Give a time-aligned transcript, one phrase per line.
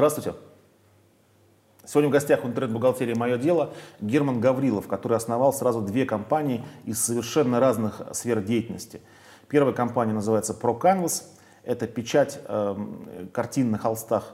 [0.00, 0.32] Здравствуйте.
[1.84, 7.60] Сегодня в гостях интернет-бухгалтерии «Мое дело» Герман Гаврилов, который основал сразу две компании из совершенно
[7.60, 9.02] разных сфер деятельности.
[9.46, 11.24] Первая компания называется ProCanvas,
[11.64, 12.76] это печать э,
[13.34, 14.32] картин на холстах.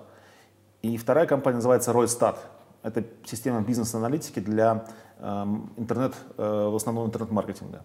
[0.82, 2.36] И вторая компания называется Roystat,
[2.84, 4.86] это система бизнес-аналитики для
[5.18, 5.44] э,
[5.78, 7.82] интернет, э, в основном интернет-маркетинга.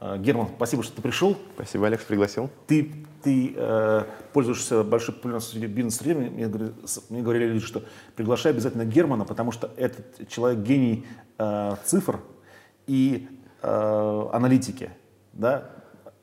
[0.00, 1.36] Э, Герман, спасибо, что ты пришел.
[1.54, 2.50] Спасибо, Алекс, пригласил.
[2.66, 6.30] Ты, ты э, пользуешься большой популярностью среди бизнес-среды.
[6.30, 6.46] Мне,
[7.10, 7.82] мне говорили люди, что
[8.16, 11.06] приглашай обязательно Германа, потому что этот человек гений
[11.38, 12.20] э, цифр
[12.86, 13.28] и
[13.62, 14.90] э, аналитики.
[15.34, 15.70] Да?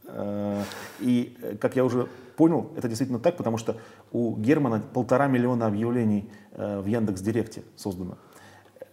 [0.05, 0.63] Э,
[0.99, 3.77] и, как я уже понял, это действительно так, потому что
[4.11, 8.17] у Германа полтора миллиона объявлений э, в Яндекс Директе создано.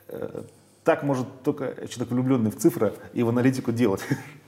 [0.09, 0.45] Э,
[0.83, 4.03] так может только человек влюбленный в цифры и в аналитику делать.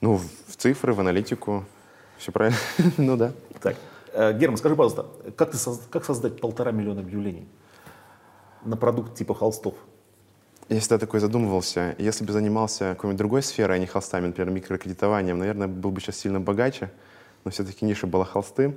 [0.00, 1.64] Ну, в цифры, в аналитику.
[2.18, 2.58] Все правильно.
[2.96, 3.32] ну да.
[3.60, 3.76] Так.
[4.12, 5.06] Э, Герман, скажи, пожалуйста,
[5.36, 5.58] как, ты,
[5.90, 7.46] как создать полтора миллиона объявлений
[8.64, 9.74] на продукт типа холстов?
[10.68, 11.94] Я всегда такой задумывался.
[11.98, 16.16] Если бы занимался какой-нибудь другой сферой, а не холстами, например, микрокредитованием, наверное, был бы сейчас
[16.16, 16.90] сильно богаче.
[17.44, 18.76] Но все-таки ниша была холсты.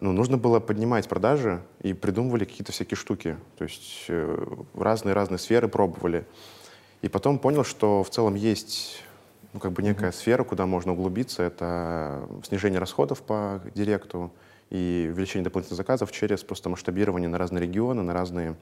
[0.00, 3.36] Ну, нужно было поднимать продажи и придумывали какие-то всякие штуки.
[3.58, 6.24] То есть э, разные-разные сферы пробовали.
[7.02, 9.02] И потом понял, что в целом есть
[9.52, 10.14] ну, как бы некая mm-hmm.
[10.14, 11.42] сфера, куда можно углубиться.
[11.42, 14.32] Это снижение расходов по директу
[14.70, 18.56] и увеличение дополнительных заказов через просто масштабирование на разные регионы, на разные,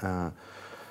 [0.00, 0.30] э,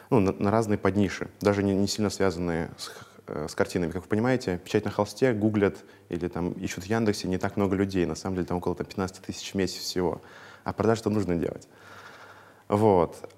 [0.09, 2.92] ну, на, на разные подниши, даже не, не сильно связанные с,
[3.28, 3.92] э, с картинами.
[3.92, 5.78] Как вы понимаете, печать на холсте гуглят
[6.09, 8.06] или там ищут в Яндексе не так много людей.
[8.06, 10.22] На самом деле там около там, 15 тысяч в месяц всего.
[10.66, 11.69] А продаж-то нужно делать.
[12.67, 13.30] Вот.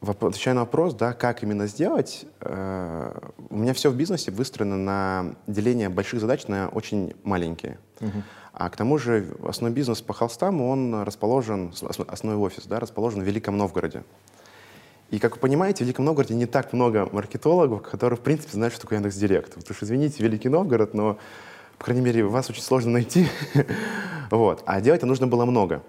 [0.00, 3.18] Отвечая на вопрос, да, как именно сделать, э,
[3.50, 7.78] у меня все в бизнесе выстроено на деление больших задач на очень маленькие.
[8.00, 8.22] Угу.
[8.52, 11.72] А к тому же основной бизнес по холстам, он расположен,
[12.06, 14.04] основной офис, да, расположен в Великом Новгороде.
[15.10, 18.74] И, как вы понимаете, в Великом Новгороде не так много маркетологов, которые, в принципе, знают,
[18.74, 19.54] что такое Яндекс.Директ.
[19.54, 21.18] Потому что, извините, Великий Новгород, но,
[21.78, 23.26] по крайней мере, вас очень сложно найти.
[24.30, 24.62] вот.
[24.66, 25.82] А делать-то нужно было много.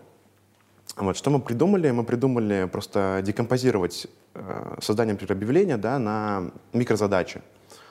[1.00, 1.90] Вот, что мы придумали?
[1.92, 7.42] Мы придумали просто декомпозировать э, создание например, объявления да, на микрозадачи.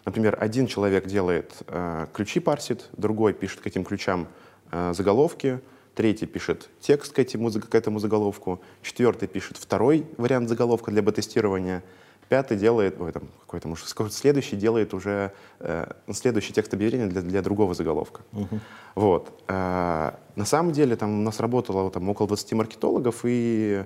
[0.04, 4.28] Например, один человек делает э, ключи парсит, другой пишет к этим ключам
[4.70, 5.60] э, заголовки,
[5.94, 11.82] третий пишет текст к этому, к этому заголовку, четвертый пишет второй вариант заголовка для бета-тестирования,
[12.28, 17.42] Пятый делает, ой, там, какой-то, может, следующий делает уже э, следующий текст объявления для, для
[17.42, 18.20] другого заголовка.
[18.32, 18.60] Uh-huh.
[18.94, 19.42] Вот.
[19.48, 23.84] Э, на самом деле там у нас работало там, около 20 маркетологов, и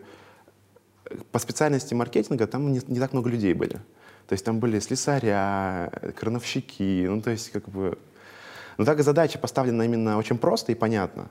[1.30, 3.74] по специальности маркетинга там не, не так много людей были.
[4.26, 7.96] То есть там были слесаря, крановщики, ну то есть как бы...
[8.76, 11.28] Но так задача поставлена именно очень просто и понятно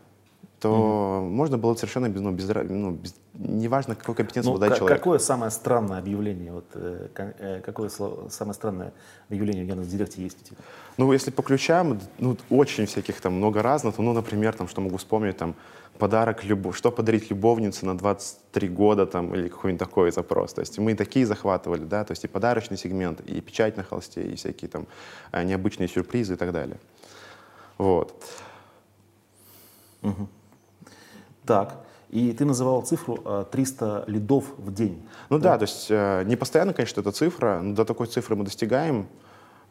[0.62, 1.30] то mm-hmm.
[1.30, 5.00] можно было совершенно без, ну, без, ну, без, неважно, какой компетенции ну, обладает человек.
[5.00, 8.94] Какое самое странное объявление, вот, э, э, какое слово, самое странное
[9.28, 10.58] объявление в Яндекс.Директе есть у тебя?
[10.98, 14.98] Ну, если по ключам, ну, очень всяких там много разных, ну, например, там, что могу
[14.98, 15.56] вспомнить, там,
[15.98, 20.54] подарок, любов, что подарить любовнице на 23 года, там, или какой-нибудь такой запрос.
[20.54, 24.22] То есть мы такие захватывали, да, то есть и подарочный сегмент, и печать на холсте,
[24.22, 24.86] и всякие там
[25.32, 26.78] э, необычные сюрпризы и так далее.
[27.80, 28.14] Вот.
[30.04, 30.28] Угу.
[31.46, 31.84] Так.
[32.10, 33.18] И ты называл цифру
[33.52, 35.02] 300 э, лидов в день.
[35.30, 38.36] Ну да, да то есть э, не постоянно, конечно, эта цифра, но до такой цифры
[38.36, 39.08] мы достигаем.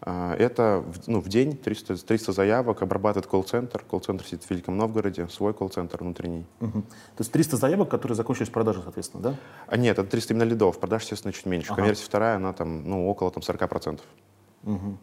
[0.00, 3.84] Э, это ну, в день 300, 300 заявок обрабатывает колл-центр.
[3.91, 6.47] Колл-центр сидит в Великом Новгороде, свой колл-центр внутренний.
[6.60, 6.81] Угу.
[6.81, 9.34] То есть 300 заявок, которые закончились продажей, соответственно, да?
[9.66, 10.81] А нет, это 300 именно лидов.
[10.81, 11.72] Продаж, естественно, чуть меньше.
[11.72, 11.82] Ага.
[11.82, 14.00] Конверсия вторая, она там, ну, около там, 40%.
[14.64, 14.98] Угу.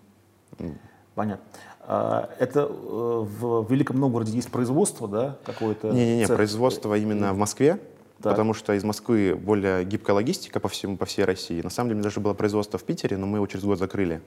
[1.14, 1.46] Понятно.
[1.90, 5.88] А, это э, в Великом Новгороде есть производство, да, какое-то?
[5.90, 7.80] Не-не-не, производство именно в Москве,
[8.22, 8.34] так.
[8.34, 11.62] потому что из Москвы более гибкая логистика по, всему, по всей России.
[11.62, 14.22] На самом деле, даже было производство в Питере, но мы его через год закрыли.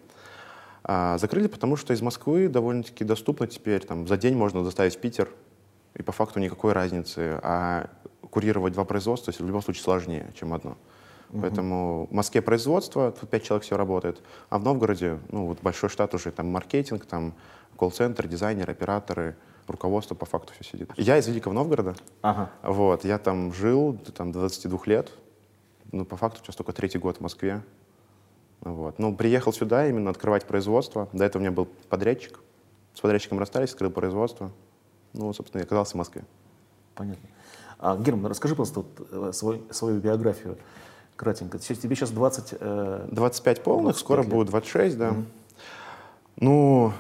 [0.85, 3.85] А, закрыли, потому что из Москвы довольно-таки доступно теперь.
[3.85, 5.29] Там, за день можно доставить в Питер,
[5.95, 7.41] и по факту никакой разницы.
[7.43, 7.91] А
[8.31, 10.79] курировать два производства в любом случае сложнее, чем одно.
[11.33, 11.41] Угу.
[11.43, 15.89] Поэтому в Москве производство, тут пять человек все работает, а в Новгороде, ну, вот большой
[15.89, 17.35] штат уже, там маркетинг, там
[17.77, 19.37] колл-центр, дизайнер, операторы,
[19.67, 20.91] руководство по факту все сидит.
[20.97, 22.51] Я из Великого Новгорода, ага.
[22.63, 25.13] вот, я там жил, там, до 22 лет,
[25.93, 27.63] ну, по факту сейчас только третий год в Москве,
[28.61, 28.99] вот.
[28.99, 32.41] Ну, приехал сюда именно открывать производство, до этого у меня был подрядчик,
[32.95, 34.51] с подрядчиком расстались, открыл производство,
[35.13, 36.25] ну, собственно, я оказался в Москве.
[36.97, 37.29] Понятно.
[37.79, 40.59] А, Герман, расскажи, пожалуйста, вот, э, свой, свою биографию
[41.21, 41.59] кратенько.
[41.59, 42.55] Тебе сейчас 20...
[42.61, 44.31] Э, 25 полных, 25 скоро лет.
[44.31, 45.09] будет 26, да.
[45.11, 45.25] Mm-hmm.
[46.37, 46.93] Ну,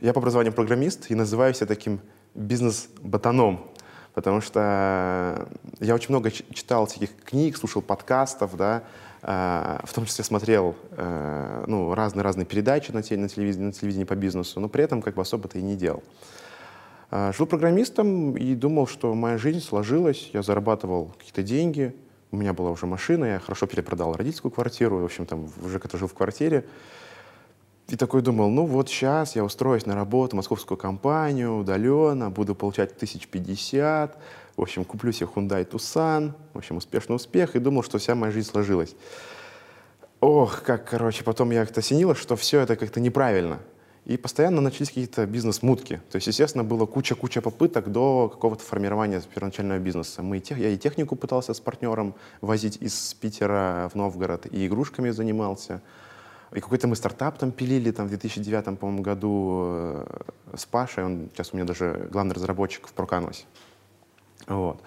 [0.00, 2.00] я по образованию программист и называю себя таким
[2.34, 3.68] бизнес-ботаном,
[4.14, 5.48] Потому что
[5.80, 8.84] я очень много читал всяких книг, слушал подкастов, да,
[9.22, 14.04] э, в том числе смотрел э, ну, разные-разные передачи на, теле, на, телевидении, на телевидении
[14.04, 16.04] по бизнесу, но при этом как бы особо-то и не делал.
[17.10, 21.92] Э, жил программистом и думал, что моя жизнь сложилась, я зарабатывал какие-то деньги,
[22.34, 25.96] у меня была уже машина, я хорошо перепродал родительскую квартиру, в общем, там уже как-то
[25.98, 26.66] жил в квартире.
[27.88, 32.54] И такой думал, ну вот сейчас я устроюсь на работу в московскую компанию, удаленно, буду
[32.54, 34.18] получать тысяч пятьдесят,
[34.56, 38.32] в общем, куплю себе Hyundai Tucson, в общем, успешный успех, и думал, что вся моя
[38.32, 38.96] жизнь сложилась.
[40.20, 43.58] Ох, как, короче, потом я как-то осенило, что все это как-то неправильно.
[44.04, 46.02] И постоянно начались какие-то бизнес-мутки.
[46.10, 50.22] То есть, естественно, было куча-куча попыток до какого-то формирования первоначального бизнеса.
[50.22, 55.08] Мы тех, я и технику пытался с партнером возить из Питера в Новгород, и игрушками
[55.08, 55.80] занимался.
[56.52, 60.06] И какой-то мы стартап там пилили там, в 2009 по году э,
[60.54, 61.04] с Пашей.
[61.04, 63.44] Он сейчас у меня даже главный разработчик в Проканосе.
[64.46, 64.82] Вот.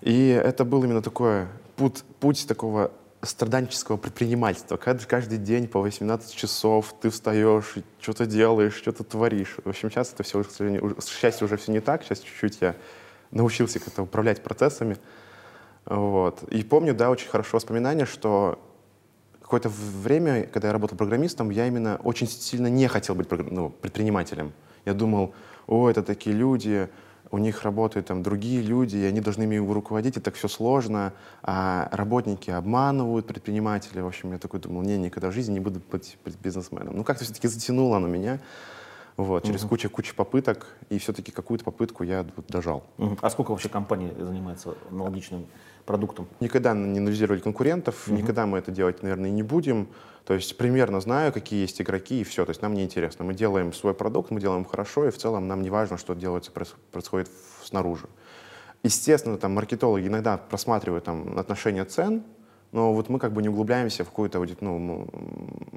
[0.00, 1.46] И это был именно такой
[1.76, 4.76] путь, путь такого страданческого предпринимательства.
[4.76, 9.56] Когда каждый день по 18 часов ты встаешь, что-то делаешь, что-то творишь.
[9.64, 12.04] В общем, сейчас это все, к сожалению, к счастью, уже все не так.
[12.04, 12.76] Сейчас чуть-чуть я
[13.30, 14.96] научился как-то управлять процессами.
[15.84, 16.42] Вот.
[16.44, 18.58] И помню, да, очень хорошо воспоминание, что
[19.40, 24.52] какое-то время, когда я работал программистом, я именно очень сильно не хотел быть ну, предпринимателем.
[24.84, 25.34] Я думал,
[25.66, 26.88] о, это такие люди,
[27.30, 31.12] у них работают там другие люди, и они должны ими руководить, и так все сложно,
[31.42, 34.02] а работники обманывают предпринимателей.
[34.02, 36.96] В общем, я такой думал, не, никогда в жизни не буду быть бизнесменом.
[36.96, 38.40] Ну, как-то все-таки затянуло оно меня.
[39.16, 39.70] Вот, через угу.
[39.70, 42.84] кучу-кучу попыток, и все-таки какую-то попытку я дожал.
[42.98, 43.18] Угу.
[43.20, 45.46] А сколько вообще компаний занимается аналогичным
[45.88, 46.28] продуктом?
[46.40, 48.16] Никогда не анализировали конкурентов, угу.
[48.16, 49.88] никогда мы это делать, наверное, не будем.
[50.24, 52.44] То есть примерно знаю, какие есть игроки, и все.
[52.44, 53.24] То есть нам не интересно.
[53.24, 56.52] Мы делаем свой продукт, мы делаем хорошо, и в целом нам не важно, что делается,
[56.92, 57.30] происходит
[57.64, 58.06] снаружи.
[58.82, 62.22] Естественно, там маркетологи иногда просматривают там отношения цен,
[62.72, 65.08] но вот мы как бы не углубляемся в какой-то ну,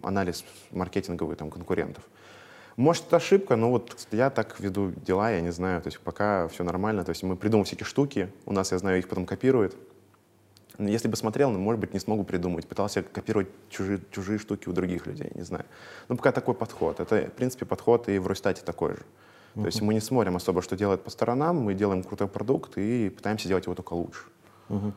[0.04, 2.04] анализ маркетинговый там, конкурентов.
[2.78, 6.48] Может, это ошибка, но вот я так веду дела, я не знаю, то есть пока
[6.48, 9.76] все нормально, то есть мы придумываем всякие штуки, у нас, я знаю, их потом копируют,
[10.88, 12.68] если бы смотрел, ну, может быть, не смогу придумать.
[12.68, 15.66] Пытался копировать чужие, чужие штуки у других людей, не знаю.
[16.10, 17.00] Ну, пока такой подход.
[17.00, 19.04] Это, в принципе, подход и в Росстате такой же.
[19.56, 19.62] Uh-huh.
[19.62, 23.10] То есть мы не смотрим особо, что делает по сторонам, мы делаем крутой продукт и
[23.10, 24.24] пытаемся сделать его только лучше.
[24.70, 24.94] Uh-huh.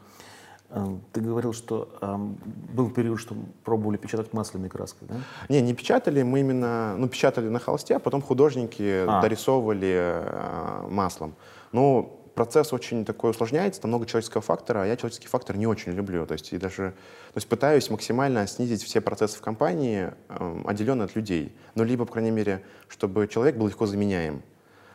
[1.12, 2.16] Ты говорил, что э,
[2.74, 5.16] был период, что пробовали печатать масляной краской, да?
[5.48, 9.22] Не, не печатали, мы именно, ну, печатали на холсте, а потом художники а.
[9.22, 11.34] дорисовывали э, маслом.
[11.70, 15.92] Ну, процесс очень такой усложняется, там много человеческого фактора, а я человеческий фактор не очень
[15.92, 16.26] люблю.
[16.26, 16.92] То есть, и даже,
[17.32, 21.52] то есть пытаюсь максимально снизить все процессы в компании, э, отделенные от людей.
[21.74, 24.42] Ну, либо, по крайней мере, чтобы человек был легко заменяем.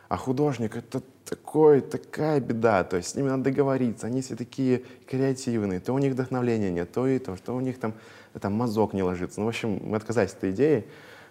[0.10, 4.84] А художник— это такой, такая беда, то есть с ними надо договориться, они все такие
[5.06, 7.94] креативные, то у них вдохновления нет, то и то, что у них там,
[8.42, 9.40] там мазок не ложится.
[9.40, 10.88] Ну, в общем, мы отказались от этой идеи.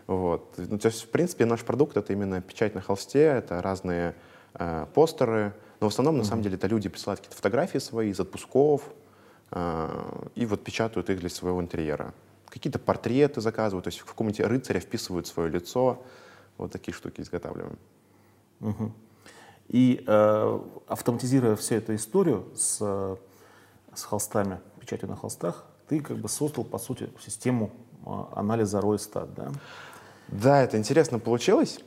[0.06, 0.54] Вот.
[0.56, 4.14] Ну, то есть, в принципе, наш продукт— это именно печать на холсте, это разные
[4.54, 6.18] э, постеры, но в основном, mm-hmm.
[6.18, 8.82] на самом деле, это люди присылают какие-то фотографии свои из отпусков
[9.50, 12.14] э, и вот печатают их для своего интерьера.
[12.48, 16.02] Какие-то портреты заказывают, то есть в каком-нибудь рыцаря вписывают свое лицо.
[16.56, 17.78] Вот такие штуки изготавливаем.
[18.60, 18.92] Угу.
[19.68, 22.78] И э, автоматизируя всю эту историю с,
[23.94, 27.70] с холстами, печатью на холстах, ты как бы создал, по сути, систему
[28.04, 29.52] э, анализа ROI да?
[30.28, 31.80] Да, это интересно получилось.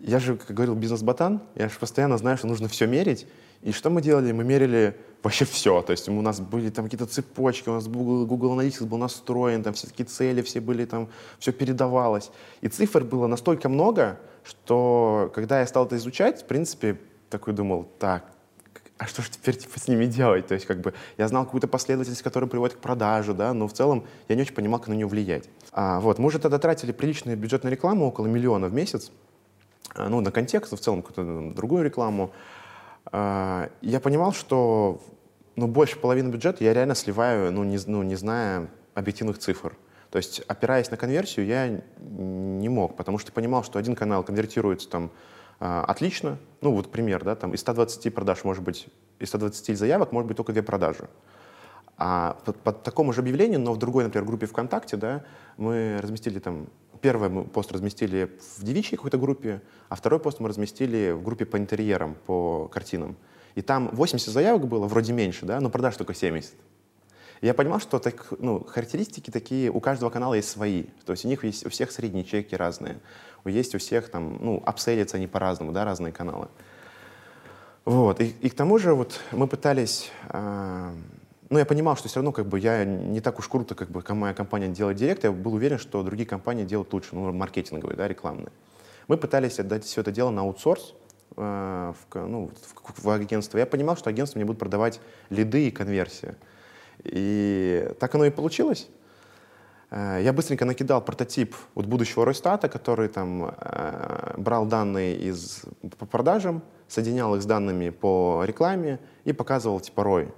[0.00, 3.26] Я же, как говорил, бизнес-ботан, я же постоянно знаю, что нужно все мерить.
[3.62, 4.32] И что мы делали?
[4.32, 5.80] Мы мерили вообще все.
[5.82, 9.62] То есть у нас были там какие-то цепочки, у нас Google, Google Analytics был настроен,
[9.62, 12.30] там все такие цели, все были там, все передавалось.
[12.60, 16.98] И цифр было настолько много, что когда я стал это изучать, в принципе,
[17.30, 18.30] такой думал, так,
[18.98, 20.46] а что же теперь типа, с ними делать?
[20.46, 23.72] То есть как бы я знал какую-то последовательность, которая приводит к продаже, да, но в
[23.72, 25.48] целом я не очень понимал, как на нее влиять.
[25.72, 29.10] А, вот, мы уже тогда тратили приличный бюджет на рекламу, около миллиона в месяц.
[29.94, 32.32] Э, ну, на контекст, в целом какую-то другую рекламу.
[33.06, 35.00] А, я понимал, что
[35.56, 39.76] ну, больше половины бюджета я реально сливаю, ну не, ну, не зная объективных цифр.
[40.10, 44.88] То есть, опираясь на конверсию, я не мог, потому что понимал, что один канал конвертируется
[44.88, 45.10] там
[45.60, 46.38] а, отлично.
[46.60, 50.36] Ну, вот пример, да, там из 120 продаж может быть, из 120 заявок может быть
[50.36, 51.08] только две продажи.
[51.96, 55.24] А по, по такому же объявлению, но в другой, например, группе ВКонтакте, да,
[55.56, 56.66] мы разместили там
[57.04, 61.44] Первый мы пост разместили в девичьей какой-то группе, а второй пост мы разместили в группе
[61.44, 63.18] по интерьерам, по картинам.
[63.54, 66.52] И там 80 заявок было, вроде меньше, да, но продаж только 70.
[67.42, 70.84] И я понимал, что так, ну, характеристики такие, у каждого канала есть свои.
[71.04, 72.98] То есть у них есть у всех средние чеки разные.
[73.44, 76.48] Есть у всех там, ну, апселятся они по-разному, да, разные каналы.
[77.84, 78.18] Вот.
[78.22, 80.10] И, и к тому же вот мы пытались...
[80.30, 80.90] Э,
[81.50, 84.02] ну, я понимал, что все равно как бы я не так уж круто, как бы
[84.14, 85.24] моя компания делает директ.
[85.24, 88.52] Я был уверен, что другие компании делают лучше, ну, маркетинговые, да, рекламные.
[89.08, 90.94] Мы пытались отдать все это дело на аутсорс,
[91.36, 92.50] э, в, ну,
[92.82, 93.58] в, в агентство.
[93.58, 96.34] Я понимал, что агентство мне будет продавать лиды и конверсии.
[97.02, 98.88] И так оно и получилось.
[99.90, 105.62] Э, я быстренько накидал прототип вот будущего Ройстата, который там э, брал данные из,
[105.98, 110.32] по продажам, соединял их с данными по рекламе и показывал типа ROI.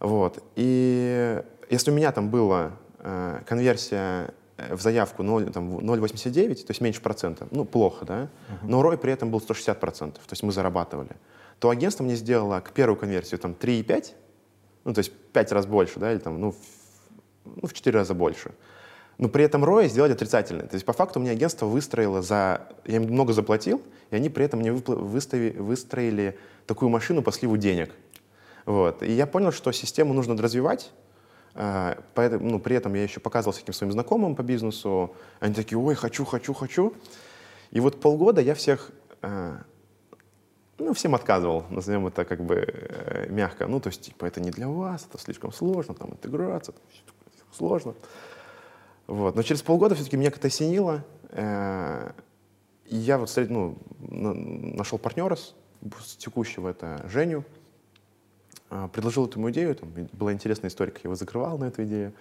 [0.00, 0.42] Вот.
[0.56, 4.34] И если у меня там была э, конверсия
[4.70, 8.28] в заявку 0,89, то есть меньше процента, ну, плохо, да, uh-huh.
[8.62, 11.10] но ROI при этом был 160 процентов, то есть мы зарабатывали,
[11.58, 14.14] то агентство мне сделало к первую конверсию там 3,5,
[14.84, 16.54] ну, то есть 5 раз больше, да, или там, ну,
[17.44, 18.52] ну, в 4 раза больше.
[19.18, 20.66] Но при этом ROI сделать отрицательный.
[20.66, 22.68] То есть по факту мне агентство выстроило за...
[22.84, 27.56] Я им много заплатил, и они при этом мне выстави, выстроили такую машину по сливу
[27.56, 27.94] денег.
[28.66, 29.02] Вот.
[29.02, 30.92] И я понял, что систему нужно развивать,
[31.58, 35.14] а, Поэтому, ну, при этом я еще показывал всяким своим знакомым по бизнесу.
[35.40, 36.92] Они такие, ой, хочу, хочу, хочу.
[37.70, 38.90] И вот полгода я всех,
[39.22, 39.62] а,
[40.78, 43.66] ну, всем отказывал, назовем это как бы э, мягко.
[43.66, 46.74] Ну, то есть, типа, это не для вас, это слишком сложно, там, интеграция,
[47.52, 47.94] сложно.
[49.06, 49.34] Вот.
[49.34, 51.04] Но через полгода все-таки меня как-то осенило.
[51.30, 52.10] Э,
[52.84, 55.54] и я вот ну, нашел партнера с,
[56.18, 57.44] текущего, это Женю.
[58.70, 59.74] Э, предложил эту идею.
[59.74, 62.12] Там была интересная история, как я его закрывал на эту идею.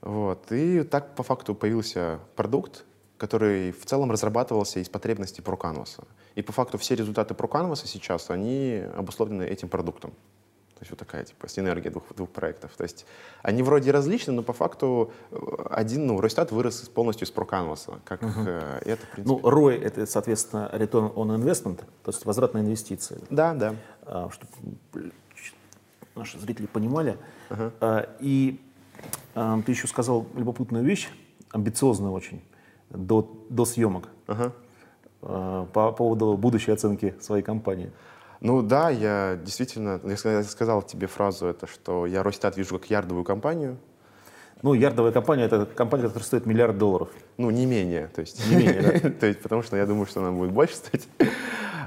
[0.00, 0.50] Вот.
[0.52, 2.84] И так по факту появился продукт,
[3.16, 6.04] который в целом разрабатывался из потребностей ProCanvas.
[6.36, 10.12] И по факту все результаты ProCanvas сейчас, они обусловлены этим продуктом.
[10.78, 12.70] То есть вот такая типа синергия двух, двух проектов.
[12.76, 13.04] То есть
[13.42, 15.36] они вроде различны, но по факту э,
[15.70, 17.98] один, ну, Ройстат вырос полностью из ProCanvas.
[18.04, 18.30] Как угу.
[18.46, 19.24] э, это, в принципе...
[19.24, 23.18] Ну, ROI— это, соответственно, return on investment, то есть возврат на инвестиции.
[23.28, 23.74] Да, да.
[24.02, 25.10] А, чтобы
[26.18, 27.16] наши зрители понимали.
[27.48, 27.72] Ага.
[27.80, 28.60] А, и
[29.34, 31.08] а, ты еще сказал любопытную вещь,
[31.50, 32.42] амбициозную очень,
[32.90, 34.08] до, до съемок.
[34.26, 34.52] Ага.
[35.22, 37.90] А, по поводу будущей оценки своей компании.
[38.40, 43.24] Ну да, я действительно, я сказал тебе фразу, это, что я Росстат вижу как ярдовую
[43.24, 43.78] компанию.
[44.62, 47.10] Ну, ярдовая компания— это компания, которая стоит миллиард долларов.
[47.36, 48.44] Ну, не менее, то есть.
[48.50, 49.10] Не менее, да?
[49.20, 51.08] то есть, потому что я думаю, что она будет больше стоить.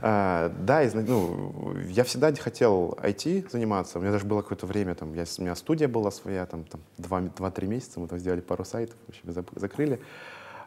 [0.04, 4.00] А, да, ну, я всегда хотел IT заниматься.
[4.00, 6.82] У меня даже было какое-то время, там, я, у меня студия была своя, там, там
[6.98, 10.02] 2-3 месяца, мы там сделали пару сайтов, в общем, закрыли.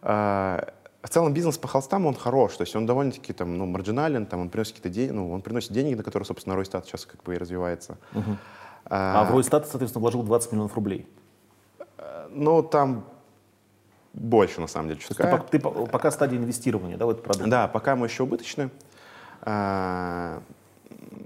[0.03, 0.73] А,
[1.03, 4.41] в целом бизнес по холстам, он хорош, то есть он довольно-таки там, ну, маржинален, там,
[4.41, 7.35] он приносит какие-то деньги, ну, он приносит деньги, на которые, собственно, Ройстат сейчас как бы
[7.35, 7.99] и развивается.
[8.15, 8.37] Угу.
[8.87, 11.09] А, а в Ройстат, соответственно, вложил 20 миллионов рублей?
[12.31, 13.05] Ну, там
[14.13, 15.01] больше, на самом деле.
[15.07, 17.49] Ты, ты пока стадия инвестирования, да, в этот продукт?
[17.49, 18.71] Да, пока мы еще убыточны.
[19.45, 20.43] А,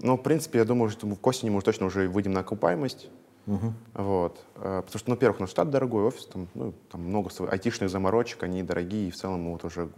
[0.02, 3.08] ну, в принципе, я думаю, что к осени мы точно уже выйдем на окупаемость.
[3.46, 3.72] Угу.
[3.94, 4.44] Вот.
[4.56, 8.42] А, потому что, ну, во-первых, наш штат дорогой, офис, там, ну, там много айтишных заморочек,
[8.42, 9.88] они дорогие, и в целом мы вот уже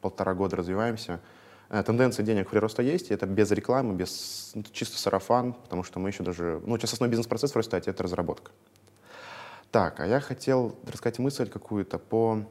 [0.00, 1.20] полтора года развиваемся.
[1.70, 5.98] Э, тенденция денег прироста есть, и это без рекламы, без ну, чисто сарафан, потому что
[5.98, 6.62] мы еще даже...
[6.64, 8.50] Ну, сейчас основной бизнес-процесс в Росстате— это разработка.
[9.70, 12.42] Так, а я хотел рассказать мысль какую-то по...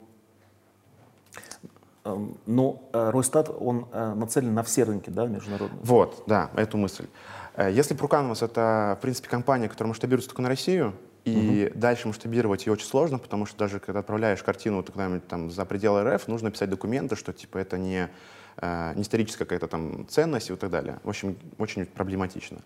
[2.08, 5.80] Эм, Но э, Росстат, он э, нацелен на все рынки, да, международные?
[5.84, 7.08] Вот, да, эту мысль.
[7.56, 10.94] Э, если Пруканвас— это, в принципе, компания, которая масштабируется только на Россию,
[11.26, 11.80] и угу.
[11.80, 16.04] дальше масштабировать ее очень сложно, потому что даже когда отправляешь картину куда-нибудь там за пределы
[16.04, 18.10] РФ, нужно писать документы, что типа это не,
[18.58, 21.00] э, не историческая какая-то там ценность и так далее.
[21.04, 22.60] В общем, очень проблематично.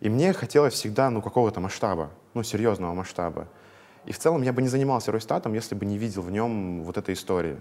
[0.00, 3.48] И мне хотелось всегда ну, какого-то масштаба, ну, серьезного масштаба.
[4.06, 6.96] И в целом я бы не занимался Ройстатом, если бы не видел в нем вот
[6.96, 7.58] этой истории.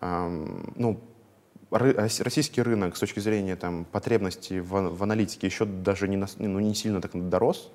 [0.00, 1.00] Ну,
[1.70, 6.74] российский рынок с точки зрения там, потребностей в, в аналитике еще даже не, ну, не
[6.74, 7.72] сильно так дорос,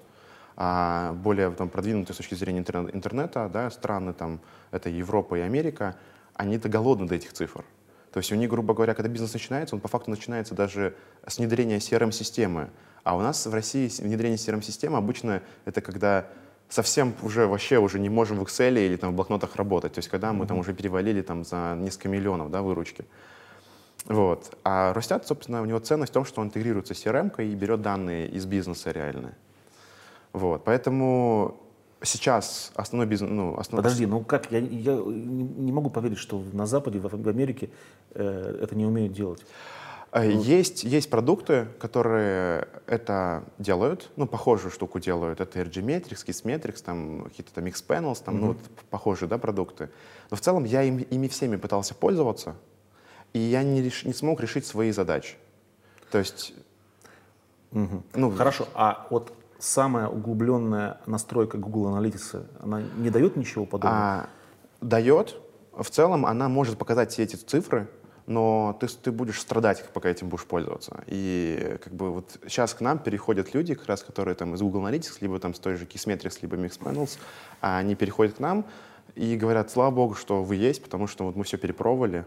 [0.58, 4.42] а более там, продвинутые с точки зрения интернета да, страны, там,
[4.72, 5.96] это Европа и Америка,
[6.34, 7.64] они-то голодны до этих цифр.
[8.12, 10.96] То есть у них, грубо говоря, когда бизнес начинается, он по факту начинается даже
[11.28, 12.70] с внедрения CRM-системы.
[13.04, 16.28] А у нас в России внедрение CRM-системы обычно это когда
[16.70, 19.94] совсем уже вообще уже не можем в Excel или там в блокнотах работать.
[19.94, 23.06] То есть когда мы там уже перевалили там за несколько миллионов да, выручки.
[24.06, 24.56] Вот.
[24.64, 27.82] А Ростят, собственно, у него ценность в том, что он интегрируется с CRM и берет
[27.82, 29.34] данные из бизнеса реальные.
[30.34, 30.64] Вот.
[30.64, 31.58] Поэтому
[32.04, 33.32] сейчас основной бизнес...
[33.32, 33.84] Ну, основной...
[33.84, 34.52] Подожди, ну как?
[34.52, 37.70] Я, я не могу поверить, что на Западе, в Америке
[38.14, 39.42] э, это не умеют делать.
[40.16, 45.42] Э, есть, есть продукты, которые это делают, ну, похожую штуку делают.
[45.42, 48.40] Это RGmetrics, Kissmetrics, там какие-то там Xpanels, там, mm-hmm.
[48.40, 48.58] ну, вот,
[48.90, 49.90] похожие, да, продукты.
[50.32, 52.56] Но в целом я им, ими всеми пытался пользоваться,
[53.34, 55.36] и я не, реш, не смог решить свои задачи.
[56.12, 56.54] То есть
[57.74, 58.04] Угу.
[58.14, 64.02] Ну, Хорошо, а вот самая углубленная настройка Google Analytics, она не дает ничего подобного?
[64.02, 64.30] А,
[64.80, 65.36] дает.
[65.74, 67.90] В целом она может показать все эти цифры,
[68.28, 71.04] но ты, ты будешь страдать, пока этим будешь пользоваться.
[71.08, 74.88] И как бы вот сейчас к нам переходят люди, как раз которые там из Google
[74.88, 77.18] Analytics, либо там с той же Kissmetrics, либо Mixpanels,
[77.62, 78.66] а они переходят к нам
[79.16, 82.26] и говорят, слава богу, что вы есть, потому что вот мы все перепробовали,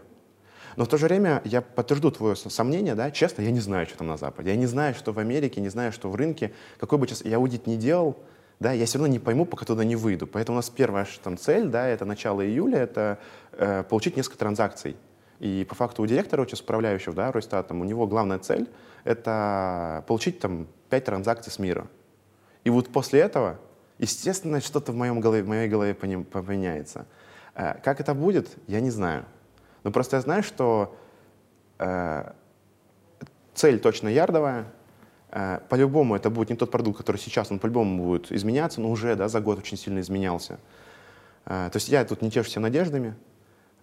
[0.75, 3.97] но в то же время я подтвержду твое сомнение, да, честно, я не знаю, что
[3.97, 4.51] там на Западе.
[4.51, 6.53] Я не знаю, что в Америке, не знаю, что в рынке.
[6.79, 8.17] Какой бы сейчас я аудит не делал,
[8.59, 10.27] да, я все равно не пойму, пока туда не выйду.
[10.27, 13.19] Поэтому у нас первая там, цель, да, это начало июля, это
[13.53, 14.95] э, получить несколько транзакций.
[15.39, 18.69] И по факту у директора, сейчас управляющего, да, Росстатом, у него главная цель—
[19.05, 21.87] это получить там пять транзакций с мира.
[22.65, 23.57] И вот после этого,
[23.97, 27.05] естественно, что-то в, моем голове, в моей голове поменяется.
[27.55, 29.25] Э, как это будет, я не знаю.
[29.83, 30.97] Но просто я знаю, что
[31.79, 32.31] э,
[33.53, 34.65] цель точно ярдовая.
[35.31, 39.15] Э, по-любому это будет не тот продукт, который сейчас, он по-любому будет изменяться, но уже
[39.15, 40.59] да, за год очень сильно изменялся.
[41.45, 43.15] Э, то есть я тут не тешу себя надеждами,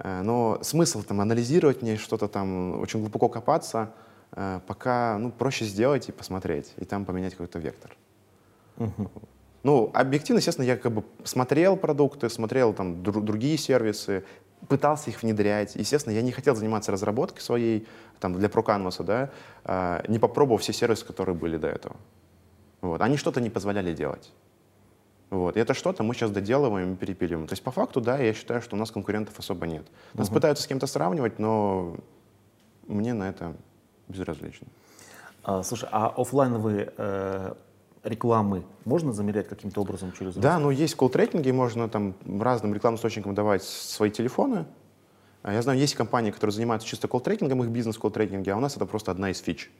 [0.02, 3.92] но смысл там анализировать мне что-то там, очень глубоко копаться,
[4.32, 7.96] э, пока ну, проще сделать и посмотреть, и там поменять какой-то вектор.
[8.76, 9.10] Угу.
[9.62, 14.24] Ну, объективно, естественно, я как бы смотрел продукты, смотрел там дру- другие сервисы,
[14.68, 15.74] пытался их внедрять.
[15.76, 17.88] Естественно, я не хотел заниматься разработкой своей
[18.20, 19.30] там, для ProCanvas, да,
[19.64, 21.96] э, не попробовав все сервисы, которые были до этого.
[22.80, 23.00] Вот.
[23.00, 24.32] Они что-то не позволяли делать.
[25.30, 25.56] Вот.
[25.56, 27.46] И это что-то мы сейчас доделываем и перепиливаем.
[27.48, 29.86] То есть по факту, да, я считаю, что у нас конкурентов особо нет.
[30.14, 30.36] Нас угу.
[30.36, 31.96] пытаются с кем-то сравнивать, но
[32.86, 33.56] мне на это
[34.08, 34.68] безразлично.
[35.42, 37.54] А, слушай, а офлайновые э,
[38.04, 40.34] рекламы можно замерять каким-то образом через?
[40.34, 44.66] Да, ну есть колл-трекинги, можно там разным рекламным источникам давать свои телефоны.
[45.42, 48.76] А я знаю, есть компании, которые занимаются чисто колл-трекингом, их бизнес колл-трекинге, а у нас
[48.76, 49.70] это просто одна из фич.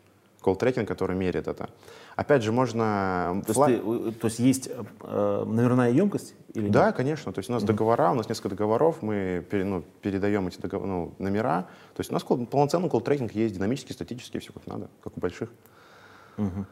[0.47, 1.69] Колл-трекинг, который меряет это.
[2.15, 3.43] Опять же, можно...
[3.47, 3.69] То, фла...
[3.69, 4.71] есть, ты, то есть есть
[5.03, 6.35] э, номерная емкость?
[6.55, 6.97] Или да, нет?
[6.97, 7.33] конечно.
[7.33, 7.67] То есть у нас mm-hmm.
[7.67, 11.63] договора, у нас несколько договоров, мы пере, ну, передаем эти договор, ну, номера.
[11.95, 15.51] То есть у нас полноценный колл-трекинг есть, динамический, статический, все как надо, как у больших.
[16.37, 16.65] Mm-hmm.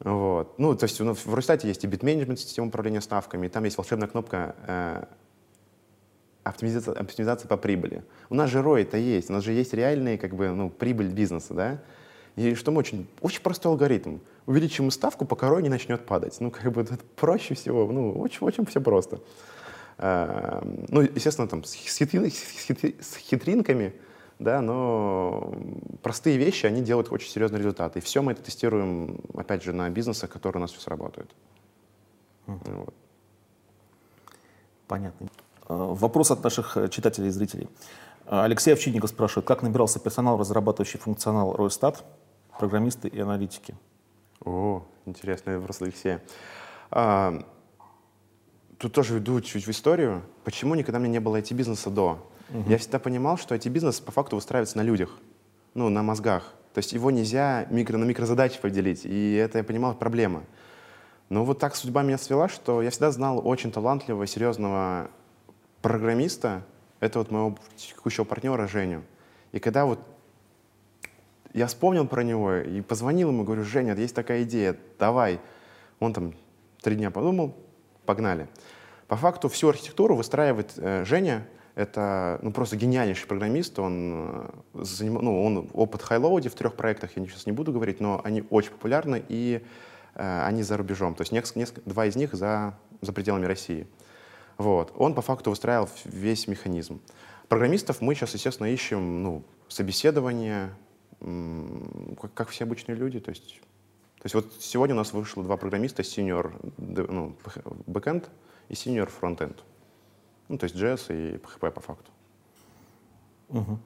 [0.00, 0.58] Вот.
[0.58, 3.78] Ну, то есть ну, в Roistat есть и bid-менеджмент, система управления ставками, и там есть
[3.78, 5.04] волшебная кнопка э,
[6.42, 8.04] оптимизация, оптимизация по прибыли.
[8.28, 11.08] У нас же ROI это есть, у нас же есть реальные как бы, ну, прибыль
[11.08, 11.80] бизнеса, да?
[12.36, 14.18] И что мы очень, очень простой алгоритм.
[14.46, 16.36] Увеличим ставку, пока ROI не начнет падать.
[16.40, 19.20] Ну, как бы это проще всего, ну, очень, очень все просто.
[19.98, 23.94] Э, ну, естественно, там с, хитрин, с хитринками,
[24.38, 25.54] да, но
[26.02, 27.96] простые вещи, они делают очень серьезный результат.
[27.96, 31.30] И все мы это тестируем, опять же, на бизнесах, которые у нас все сработают.
[32.46, 32.76] Mm.
[32.76, 32.94] Вот.
[34.88, 35.28] Понятно.
[35.68, 37.68] А, вопрос от наших э, читателей и зрителей.
[38.26, 42.04] А, Алексей Овчинников спрашивает, как набирался персонал, разрабатывающий функционал Ройстат,
[42.58, 43.74] программисты и аналитики?
[44.44, 46.18] О, интересный вопрос, Алексей.
[46.90, 47.44] А,
[48.78, 50.22] тут тоже веду чуть в историю.
[50.44, 52.26] Почему никогда меня не было IT-бизнеса до?
[52.50, 52.70] Угу.
[52.70, 55.10] Я всегда понимал, что IT-бизнес по факту выстраивается на людях,
[55.74, 56.52] ну, на мозгах.
[56.74, 60.42] То есть его нельзя микро, на микрозадачи поделить, и это я понимал проблема.
[61.28, 65.08] Но вот так судьба меня свела, что я всегда знал очень талантливого, серьезного
[65.80, 66.62] программиста,
[67.00, 69.02] это вот моего текущего партнера Женю.
[69.52, 70.00] И когда вот
[71.54, 75.40] я вспомнил про него и позвонил ему, говорю, Женя, есть такая идея, давай.
[76.00, 76.34] Он там
[76.82, 77.56] три дня подумал,
[78.04, 78.48] погнали.
[79.06, 83.78] По факту всю архитектуру выстраивает э, Женя, это ну, просто гениальнейший программист.
[83.78, 85.14] Он, э, заним...
[85.14, 88.72] ну, он опыт хайлоуди в трех проектах, я сейчас не буду говорить, но они очень
[88.72, 89.62] популярны и
[90.16, 91.14] э, они за рубежом.
[91.14, 93.86] То есть несколько, несколько, два из них за, за пределами России.
[94.58, 94.92] Вот.
[94.96, 97.00] Он по факту выстраивал весь механизм.
[97.48, 100.70] Программистов мы сейчас, естественно, ищем ну, собеседование,
[102.20, 103.20] как, как все обычные люди.
[103.20, 103.60] То есть,
[104.18, 107.36] то есть вот сегодня у нас вышло два программиста, senior ну,
[107.86, 108.28] backend
[108.68, 109.56] и senior frontend.
[110.48, 112.10] Ну, то есть JS и PHP по факту.
[113.48, 113.78] Угу.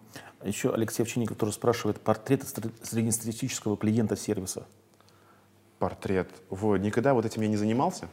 [0.45, 2.45] Еще Алексей Овчинников тоже спрашивает, портрет
[2.83, 4.67] среднестатистического клиента сервиса.
[5.79, 6.29] Портрет.
[6.49, 8.09] Вот, никогда вот этим я не занимался.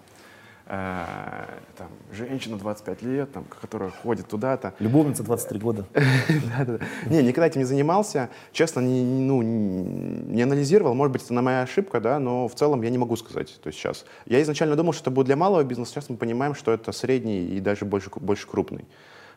[0.67, 1.45] Э,
[1.77, 4.73] там, женщина 25 лет, там, которая ходит туда-то.
[4.79, 5.85] Любовница 23 года.
[7.05, 8.29] Не, никогда этим не занимался.
[8.51, 10.95] Честно, не, ну, не анализировал.
[10.95, 13.59] Может быть, это на моя ошибка, да, но в целом я не могу сказать.
[13.61, 14.05] То есть сейчас.
[14.25, 15.91] Я изначально думал, что это будет для малого бизнеса.
[15.91, 18.85] Сейчас мы понимаем, что это средний и даже больше, больше крупный.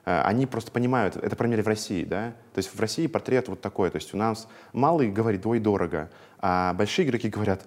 [0.06, 3.48] Э, они просто понимают, это, по мере, в России, да, то есть в России портрет
[3.48, 7.66] вот такой, то есть у нас малый говорит, ой, дорого, а большие игроки говорят,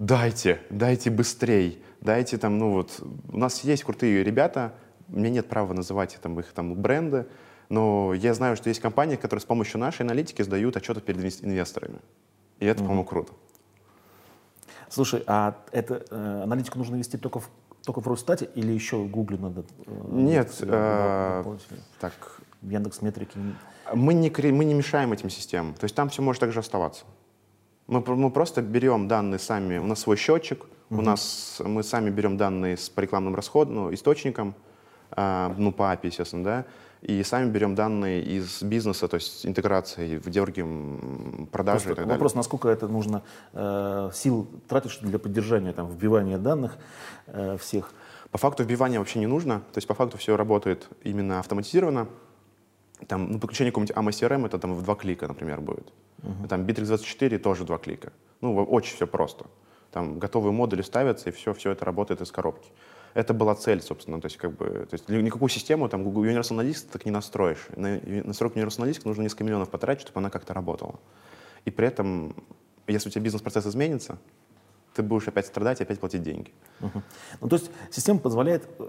[0.00, 3.00] дайте, дайте быстрей, дайте там, ну вот,
[3.32, 4.74] у нас есть крутые ребята,
[5.08, 7.26] у меня нет права называть там, их там бренды,
[7.68, 11.98] но я знаю, что есть компании, которые с помощью нашей аналитики сдают отчеты перед инвесторами.
[12.60, 12.86] И это, mm-hmm.
[12.86, 13.32] по-моему, круто.
[14.88, 17.50] Слушай, а это э, аналитику нужно вести только в,
[17.84, 19.64] только в Росстате или еще в Гугле надо?
[19.86, 21.80] Э, Нет, э, дополнительно?
[22.00, 23.38] так, в Яндекс Метрике.
[23.92, 25.74] мы не, мы не мешаем этим системам.
[25.74, 27.04] То есть там все может также оставаться.
[27.88, 32.36] Мы, мы просто берем данные сами, у нас свой счетчик, у нас мы сами берем
[32.36, 34.54] данные с, по рекламным расходам, ну, источникам,
[35.10, 36.64] а, ну, по API, естественно, да,
[37.02, 42.14] и сами берем данные из бизнеса, то есть интеграции, выдергиваем продажи Просто и так далее.
[42.14, 43.22] вопрос, насколько это нужно
[43.52, 46.76] э, сил тратишь для поддержания, там, вбивания данных
[47.26, 47.92] э, всех.
[48.30, 52.08] По факту вбивания вообще не нужно, то есть по факту все работает именно автоматизированно.
[53.06, 55.92] Там, ну, подключение какого-нибудь AMA CRM это там в два клика, например, будет.
[56.48, 58.12] Там Bittrex24 тоже два клика.
[58.40, 59.46] Ну, очень все просто.
[59.92, 62.68] Там готовые модули ставятся, и все, все это работает из коробки.
[63.14, 66.58] Это была цель, собственно, то есть как бы, то есть никакую систему там Google Universal
[66.58, 67.66] Analytics так не настроишь.
[67.74, 71.00] На настройку Universal Analytics нужно несколько миллионов потратить, чтобы она как-то работала.
[71.64, 72.34] И при этом,
[72.86, 74.18] если у тебя бизнес-процесс изменится,
[74.94, 76.52] ты будешь опять страдать и опять платить деньги.
[76.80, 77.02] Мгм.
[77.40, 78.88] Ну, то есть система позволяет э,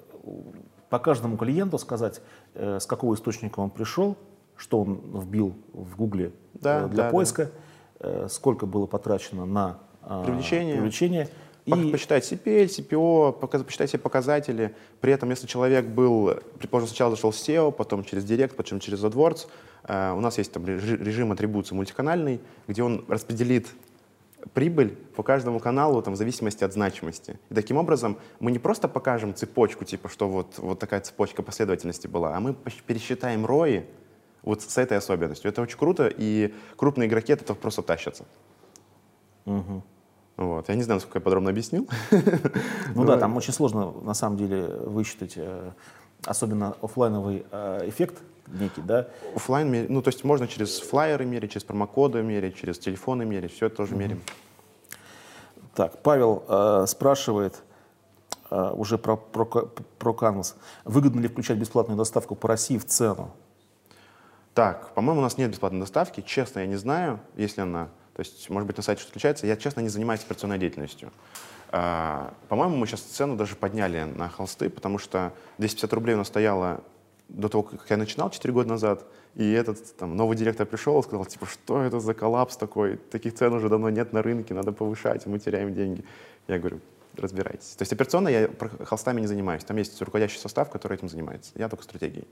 [0.90, 2.22] по каждому клиенту сказать,
[2.56, 4.18] э, с какого источника он пришел,
[4.56, 7.52] что он вбил в Гугле Да, э, для да, поиска,
[8.00, 10.76] э, сколько было потрачено на а, Привлечение.
[10.76, 11.30] привлечение.
[11.66, 14.74] И Посчитать CPL, CPO, пока- посчитать все показатели.
[15.02, 19.04] При этом, если человек был, предположим, сначала зашел в SEO, потом через Директ, потом через
[19.04, 19.46] AdWords,
[19.84, 23.68] э, у нас есть там режи- режим атрибуции мультиканальный, где он распределит
[24.54, 27.40] прибыль по каждому каналу там, в зависимости от значимости.
[27.50, 32.08] И таким образом мы не просто покажем цепочку, типа, что вот, вот такая цепочка последовательности
[32.08, 32.56] была, а мы
[32.88, 33.84] пересчитаем рои
[34.44, 35.50] вот с этой особенностью.
[35.50, 38.26] Это очень круто, и крупные игроки от этого просто тащатся.
[39.46, 39.84] Мгм.
[40.38, 40.70] Вот.
[40.70, 41.88] Я не знаю, насколько я подробно объяснил.
[42.96, 45.72] Ну да, там очень сложно на самом деле высчитать, э,
[46.26, 48.16] особенно оффлайновый э, эффект
[48.50, 49.08] некий, да.
[49.36, 53.68] Оффлайн, ну то есть можно через флайеры мерить, через промокоды мерить, через телефоны мерить, все
[53.68, 54.22] это тоже мерим.
[55.76, 57.62] Так, Павел э, спрашивает
[58.50, 60.56] э, уже про, про, Procanvas.
[60.84, 63.32] Выгодно ли включать бесплатную доставку по России в цену?
[64.54, 66.22] Так, по-моему, у нас нет бесплатной доставки.
[66.22, 69.48] Честно, я не знаю, если она, то есть, может быть, на сайте что-то отличается.
[69.48, 71.12] Я, честно, не занимаюсь операционной деятельностью.
[71.72, 76.28] А, по-моему, мы сейчас цену даже подняли на холсты, потому что 250 рублей у нас
[76.28, 76.82] стояло
[77.30, 81.04] до того, как я начинал 4 года назад, и этот там, новый директор пришел и
[81.04, 82.98] сказал, типа, что это за коллапс такой?
[82.98, 86.04] Таких цен уже давно нет на рынке, надо повышать, мы теряем деньги.
[86.48, 86.80] Я говорю,
[87.16, 87.76] разбирайтесь.
[87.76, 88.50] То есть операционно я
[88.86, 89.64] холстами не занимаюсь.
[89.64, 91.52] Там есть руководящий состав, который этим занимается.
[91.56, 92.28] Я только стратегией.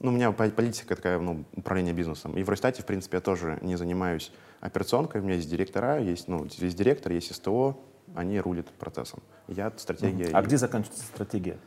[0.00, 2.36] Ну, у меня по- политика такая, ну, управление бизнесом.
[2.38, 5.20] И в Росстате, в принципе, я тоже не занимаюсь операционкой.
[5.20, 7.76] У меня есть директора, есть, ну, есть директор, есть СТО.
[8.14, 9.20] Они рулят процессом.
[9.48, 10.30] Я стратегия.
[10.32, 11.58] А и- где заканчивается стратегия?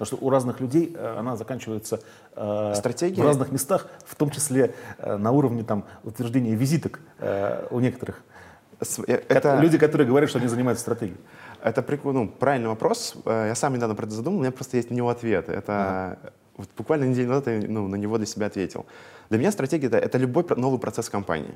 [0.00, 2.00] Потому что у разных людей э, она заканчивается
[2.34, 3.20] э, Стратегия?
[3.22, 8.22] в разных местах, в том числе э, на уровне там, утверждения визиток э, у некоторых.
[9.06, 11.18] Э, Это, Люди, которые говорят, что они занимаются стратегией.
[11.62, 13.14] это ну, правильный вопрос.
[13.26, 15.50] Э, Я сам недавно про это задумал, у меня просто есть на него ответ.
[15.50, 16.18] Это
[16.56, 18.86] вот буквально неделю назад я ну, на него для себя ответил.
[19.28, 21.54] Для меня стратегия это, это любой новый процесс компании.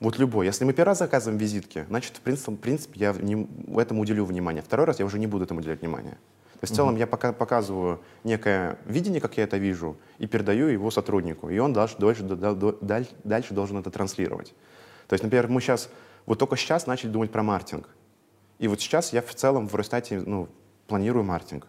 [0.00, 0.46] Вот любой.
[0.46, 3.46] Если мы первый раз заказываем визитки, значит, в принципе, в принципе я не-
[3.78, 4.62] этому уделю внимание.
[4.62, 6.16] Второй раз я уже не буду этому уделять внимание.
[6.62, 10.68] То есть в целом я пока показываю некое видение, как я это вижу, и передаю
[10.68, 11.50] его сотруднику.
[11.50, 14.54] И он дальше, дальше, дальше, дальше должен это транслировать.
[15.08, 15.90] То есть, например, мы сейчас,
[16.24, 17.88] вот только сейчас начали думать про маркетинг.
[18.60, 20.48] И вот сейчас я в целом в Росстате ну,
[20.86, 21.66] планирую маркетинг.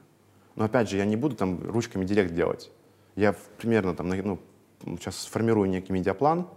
[0.56, 2.70] Но опять же, я не буду там ручками директ делать.
[3.16, 4.38] Я примерно там, ну,
[5.00, 6.48] сейчас сформирую некий медиаплан,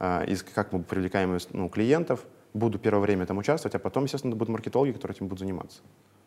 [0.00, 4.34] а, из как мы привлекаем ну, клиентов, буду первое время там участвовать, а потом, естественно,
[4.34, 5.78] будут маркетологи, которые этим будут заниматься.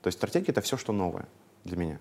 [0.02, 1.28] То есть стратегия— это все, что новое
[1.64, 2.00] для меня.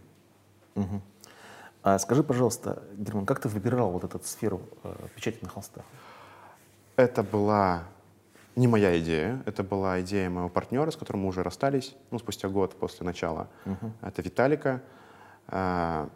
[1.83, 5.83] А скажи, пожалуйста, Герман, как ты выбирал вот эту сферу э, печати на холстах?
[6.97, 7.85] Это была
[8.55, 12.49] не моя идея, это была идея моего партнера, с которым мы уже расстались, ну, спустя
[12.49, 13.49] год после начала.
[14.03, 14.83] Это Виталика.
[15.49, 16.11] А,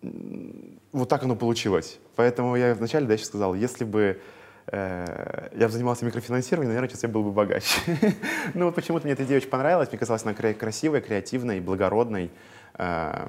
[0.00, 1.98] вот так оно получилось.
[2.16, 4.20] Поэтому я вначале дальше сказал, если бы
[4.70, 7.80] я бы занимался микрофинансированием, наверное, сейчас я был бы богаче.
[8.54, 9.88] Ну, вот почему-то мне эта идея очень понравилась.
[9.90, 12.30] Мне казалось, она кра- красивая, креативной, благородной.
[12.74, 13.28] А,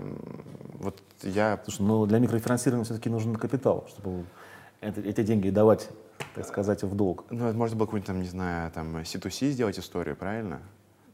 [0.80, 4.26] Вот я Слушай, ну для микрофинансирования все-таки нужен капитал, чтобы
[4.82, 5.90] эти деньги давать,
[6.36, 7.26] так сказать, в долг.
[7.30, 10.60] Ну, это можно было какую-нибудь там, не знаю, там, C2C сделать историю, правильно?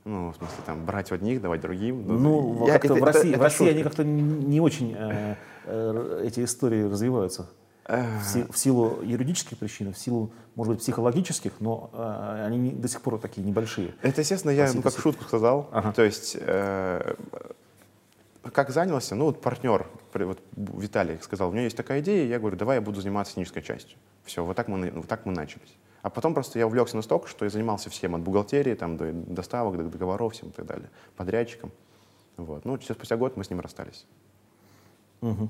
[0.05, 2.03] Ну, в смысле, там, брать у одних, давать другим.
[2.07, 6.23] Ну, я- как-то это- в России, это- в России они как-то не очень э, э,
[6.25, 7.47] эти истории развиваются.
[7.89, 12.87] В, си- в силу юридических причин, в силу, может быть, психологических, но э, они до
[12.87, 13.95] сих пор такие небольшие.
[14.03, 15.01] Это, естественно, я, ну, как C2C.
[15.01, 15.69] шутку сказал.
[15.71, 15.91] Ага.
[15.93, 17.15] То есть, э,
[18.53, 22.57] как занялся, ну, вот партнер, вот Виталий сказал, у меня есть такая идея, я говорю,
[22.57, 23.97] давай я буду заниматься технической частью.
[24.23, 25.75] Все, вот так мы, вот так мы начались.
[26.03, 29.77] А потом просто я увлекся настолько, что я занимался всем, от бухгалтерии, там, до доставок,
[29.77, 31.71] до договоров, всем и так далее, подрядчиком.
[32.37, 32.65] Вот.
[32.65, 34.05] Ну, через спустя год мы с ним расстались.
[35.21, 35.49] Угу.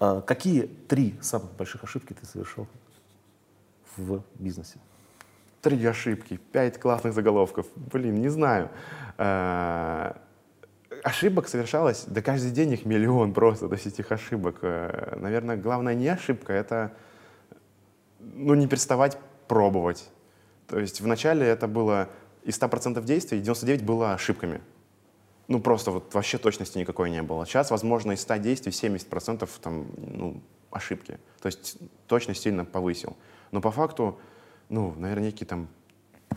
[0.00, 2.66] А какие три самых больших ошибки ты совершил
[3.96, 4.78] в бизнесе?
[5.62, 7.66] Три ошибки, пять классных заголовков.
[7.74, 8.70] Блин, не знаю.
[9.16, 10.20] А,
[11.02, 14.58] ошибок совершалось, да каждый день их миллион просто, то есть этих ошибок.
[14.62, 16.92] Э, наверное, главная не ошибка, это
[18.20, 20.08] ну, не переставать пробовать.
[20.66, 22.08] То есть вначале это было
[22.42, 24.60] из 100% действий, 99 было ошибками.
[25.48, 27.46] Ну, просто вот вообще точности никакой не было.
[27.46, 31.18] Сейчас, возможно, из 100 действий 70% там, ну, ошибки.
[31.40, 33.16] То есть точность сильно повысил.
[33.50, 34.18] Но по факту,
[34.68, 35.68] ну, наверное, некий там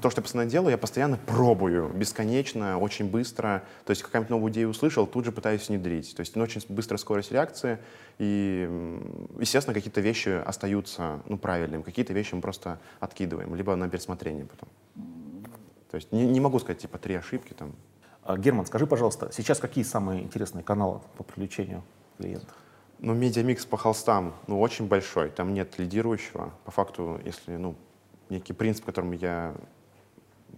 [0.01, 3.63] то, что я постоянно делаю, я постоянно пробую, бесконечно, очень быстро.
[3.85, 6.15] То есть какая-нибудь новую идею услышал, тут же пытаюсь внедрить.
[6.15, 7.79] То есть ну, очень быстрая скорость реакции,
[8.19, 8.69] и,
[9.39, 14.69] естественно, какие-то вещи остаются ну, правильными, какие-то вещи мы просто откидываем, либо на пересмотрение потом.
[15.89, 17.73] То есть не, не могу сказать, типа, три ошибки там.
[18.27, 21.81] А, Герман, скажи, пожалуйста, сейчас какие самые интересные каналы по привлечению
[22.17, 22.53] клиентов?
[22.99, 25.29] Ну, медиамикс по холстам, ну, очень большой.
[25.29, 26.51] Там нет лидирующего.
[26.65, 27.75] По факту, если, ну,
[28.29, 29.55] некий принцип, которым я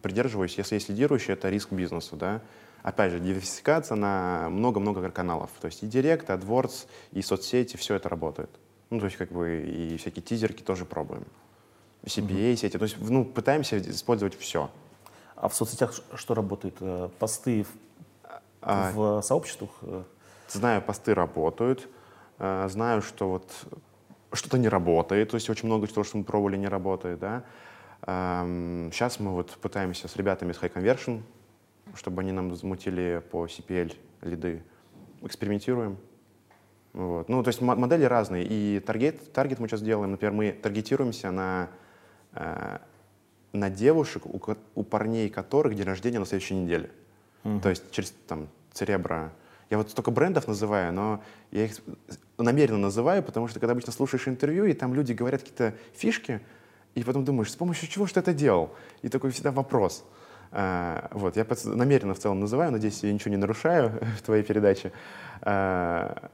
[0.02, 2.42] придерживаюсь, если есть лидирующий, это риск бизнесу, да.
[2.82, 5.52] Опять же, диверсификация на много-много каналов.
[5.62, 8.50] То есть и Директ, и AdWords, и соцсети, все это работает.
[8.90, 11.28] Ну, то есть как бы и всякие тизерки тоже пробуем.
[12.04, 14.72] CPA сети, то есть ну, пытаемся использовать все.
[15.40, 16.76] А в соцсетях что работает?
[16.82, 17.68] Э, посты в,
[18.62, 19.70] а, в сообществах?
[20.50, 21.88] Знаю, посты работают.
[22.40, 23.50] Э, знаю, что вот
[24.34, 27.44] что-то не работает, то есть очень много того, что мы пробовали, не работает, да.
[28.02, 31.22] Сейчас мы вот пытаемся с ребятами с High Conversion,
[31.96, 34.64] чтобы они нам замутили по CPL лиды,
[35.22, 35.98] экспериментируем.
[36.94, 37.30] Вот.
[37.30, 38.46] Ну, то есть модели разные.
[38.46, 41.70] И таргет, таргет мы сейчас делаем, например, мы таргетируемся на,
[42.34, 42.80] э,
[43.54, 44.40] на девушек, у,
[44.76, 46.90] у парней которых день рождения на следующей неделе.
[47.44, 47.62] Mm-hmm.
[47.62, 49.32] То есть через там церебра.
[49.70, 51.74] Я вот столько брендов называю, но я их
[52.38, 56.42] намеренно называю, потому что когда обычно слушаешь интервью, и там люди говорят какие-то фишки,
[56.96, 58.72] и потом думаешь, с помощью чего что это делал?
[59.04, 60.04] И такой всегда вопрос.
[60.52, 64.92] А, вот, я намеренно в целом называю, надеюсь, я ничего не нарушаю в твоей передаче.
[65.42, 66.32] А,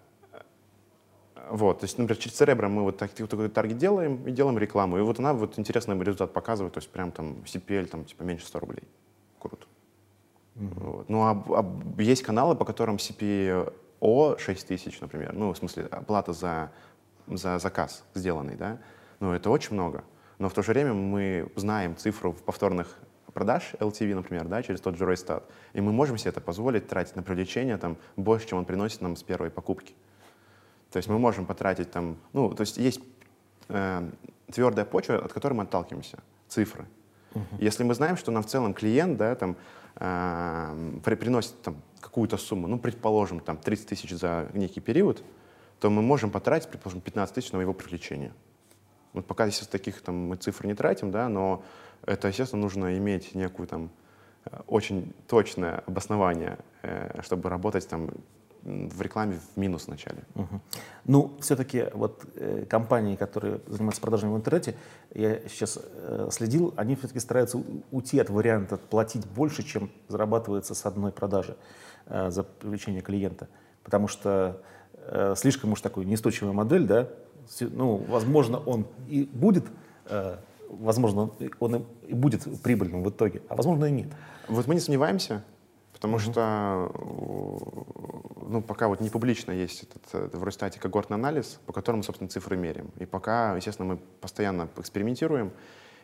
[1.50, 4.98] вот, то есть, например, через Cerebro мы вот, так, такой таргет делаем и делаем рекламу.
[4.98, 8.46] И вот она вот интересный результат показывает, то есть прям там CPL там типа меньше
[8.46, 8.84] 100 рублей.
[9.40, 9.66] Круто.
[10.56, 10.84] Mm-hmm.
[10.84, 11.10] Вот.
[11.10, 15.34] Ну, а, а есть каналы, по которым CPO 6 тысяч, например.
[15.34, 16.72] Ну, в смысле, оплата за,
[17.28, 18.80] за заказ сделанный, да.
[19.20, 20.04] Ну, это очень много
[20.40, 22.98] но в то же время мы знаем цифру повторных
[23.34, 27.16] продаж LTV, например, да, через тот же Roystat, и мы можем себе это позволить тратить
[27.16, 29.94] на привлечение там, больше, чем он приносит нам с первой покупки.
[30.96, 33.02] То есть мы можем потратить там, ну, то есть есть
[33.68, 34.10] э,
[34.50, 36.86] твердая почва, от которой мы отталкиваемся, цифры.
[37.34, 37.42] Uh-huh.
[37.60, 39.58] Если мы знаем, что нам в целом клиент, да, там,
[39.98, 45.22] э, при, приносит там какую-то сумму, ну, предположим, там, 30 тысяч за некий период,
[45.82, 48.32] то мы можем потратить, предположим, 15 тысяч на его привлечение.
[49.12, 51.62] Вот пока здесь таких там, мы цифр не тратим, да, но
[52.06, 53.90] это, естественно, нужно иметь некую там
[54.46, 58.12] э, очень точное обоснование, э, чтобы работать там
[58.66, 60.24] в рекламе в минус вначале.
[60.34, 60.62] Угу.
[61.06, 64.76] Ну, все-таки вот э, компании, которые занимаются продажами в интернете,
[65.14, 70.86] я сейчас э, следил, они все-таки стараются уйти от варианта платить больше, чем зарабатывается с
[70.86, 71.56] одной продажи
[72.08, 73.48] э, за привлечение клиента.
[73.84, 74.62] Потому что
[74.94, 77.08] э, слишком уж такой неустойчивая модель, да,
[77.60, 79.66] ну, возможно, он и будет,
[80.06, 80.38] э,
[80.70, 84.08] возможно, он и будет прибыльным в итоге, а возможно и нет.
[84.48, 85.44] Вот мы не сомневаемся,
[86.06, 86.92] потому что
[88.48, 92.58] ну, пока вот не публично есть этот в Росстате когортный анализ, по которому, собственно, цифры
[92.58, 92.92] меряем.
[93.00, 95.52] И пока, естественно, мы постоянно экспериментируем,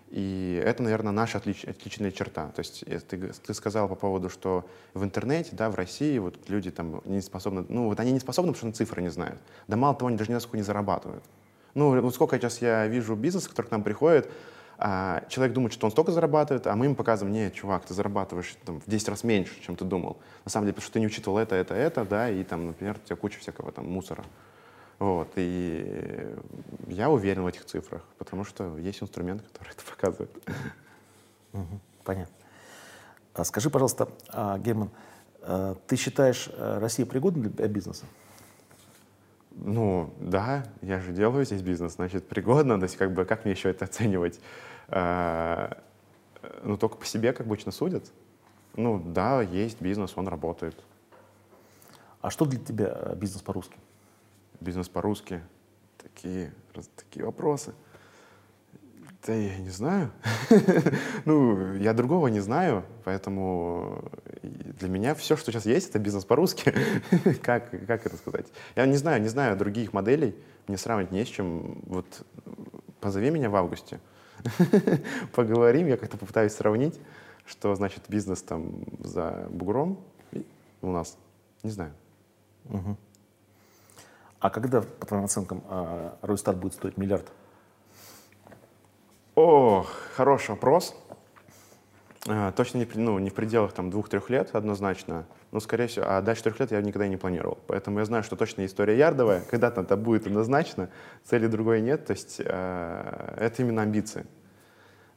[0.09, 2.47] и это, наверное, наша отлич, отличительная черта.
[2.49, 6.71] То есть ты, ты сказал по поводу, что в интернете, да, в России вот люди
[6.71, 9.39] там не способны, ну вот они не способны, потому что цифры не знают.
[9.67, 11.23] Да мало того, они даже ни на сколько не зарабатывают.
[11.75, 14.31] Ну вот сколько сейчас я вижу бизнес, который к нам приходит,
[14.83, 18.55] а человек думает, что он столько зарабатывает, а мы им показываем, нет, чувак, ты зарабатываешь
[18.65, 20.17] там, в 10 раз меньше, чем ты думал.
[20.43, 22.97] На самом деле, потому что ты не учитывал это, это, это, да, и там, например,
[22.97, 24.23] у тебя куча всякого там мусора.
[24.97, 26.35] Вот, и
[26.87, 30.31] я уверен в этих цифрах, потому что есть инструмент, который это показывает.
[32.03, 32.33] Понятно.
[33.35, 34.89] А скажи, пожалуйста, а, Герман,
[35.43, 38.05] а, ты считаешь а, Россию пригодной для бизнеса?
[39.51, 43.53] Ну, да, я же делаю здесь бизнес, значит, пригодно, то есть как бы как мне
[43.53, 44.39] еще это оценивать?
[44.91, 48.11] Ну, только по себе, как обычно, судят.
[48.75, 50.75] Ну, да, есть бизнес, он работает.
[52.21, 53.77] А что для тебя бизнес по-русски?
[54.61, 55.41] бизнес по-русски.
[55.97, 56.53] Такие,
[56.95, 57.73] такие вопросы.
[59.25, 60.11] Да я не знаю.
[61.25, 64.03] ну, я другого не знаю, поэтому
[64.41, 66.73] для меня все, что сейчас есть, это бизнес по-русски.
[67.43, 68.47] как, как это сказать?
[68.75, 70.35] Я не знаю, не знаю других моделей,
[70.67, 71.81] мне сравнивать не с чем.
[71.85, 72.25] Вот
[72.99, 73.99] позови меня в августе,
[75.33, 76.99] поговорим, я как-то попытаюсь сравнить,
[77.45, 79.99] что значит бизнес там за бугром
[80.81, 81.17] у нас.
[81.63, 81.93] Не знаю.
[82.65, 82.97] Угу.
[84.39, 87.31] А когда, по твоим оценкам, а, Ройстат будет стоить миллиард?
[89.35, 90.95] О, хороший вопрос.
[92.27, 95.25] А, точно не, ну, не в пределах там двух-трех лет однозначно.
[95.51, 97.59] Ну, скорее всего, а дальше трех лет я никогда не планировал.
[97.67, 99.41] Поэтому я знаю, что точно история ярдовая.
[99.49, 100.89] Когда-то это будет однозначно,
[101.23, 102.05] цели другой нет.
[102.05, 104.25] То есть э, это именно амбиции.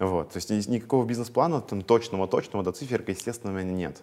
[0.01, 0.31] Вот.
[0.31, 4.03] То есть никакого бизнес-плана там, точного-точного до циферка, естественно, у меня нет.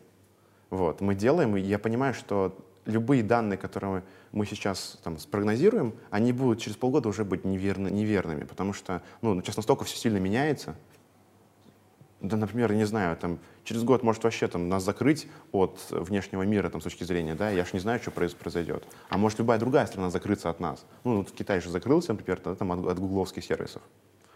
[0.70, 1.02] Вот.
[1.02, 6.60] Мы делаем, и я понимаю, что любые данные, которые мы сейчас там, спрогнозируем, они будут
[6.60, 10.76] через полгода уже быть неверны, неверными, потому что ну, сейчас настолько все сильно меняется.
[12.22, 16.70] Да, например, не знаю, там, через год может вообще там, нас закрыть от внешнего мира
[16.70, 18.84] там, с точки зрения, да, я же не знаю, что произойдет.
[19.10, 20.86] А может любая другая страна закрыться от нас.
[21.04, 23.82] Ну, вот Китай же закрылся, например, там, от, от гугловских сервисов.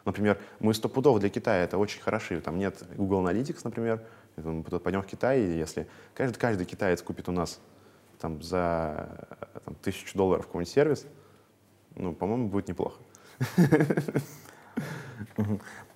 [0.03, 2.41] Например, мы стопудово для Китая это очень хороши.
[2.41, 4.03] Там нет Google Analytics, например.
[4.37, 7.59] Мы пойдем в Китай, и если каждый, каждый китаец купит у нас
[8.19, 9.27] там, за
[9.63, 11.05] там, тысячу долларов какой-нибудь сервис,
[11.95, 12.99] ну, по-моему, будет неплохо.